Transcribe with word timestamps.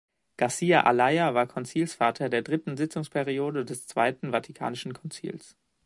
Garcia 0.35 0.83
Ayala 0.87 1.35
war 1.35 1.45
Konzilsvater 1.45 2.29
der 2.29 2.41
dritten 2.41 2.75
Sitzungsperiode 2.75 3.65
des 3.65 3.85
Zweiten 3.85 4.31
Vatikanischen 4.31 4.93
Konzils. 4.93 5.55